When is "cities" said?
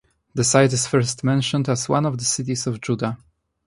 2.25-2.65